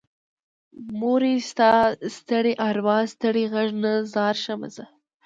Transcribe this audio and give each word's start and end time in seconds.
مورې 1.01 1.33
ستا 1.49 1.71
ستړي 2.17 2.53
ارواه 2.67 3.03
ستړې 3.13 3.43
غږ 3.53 3.69
نه 3.83 3.93
ځار 4.13 4.35
شمه 4.43 4.69
زه 4.75 4.85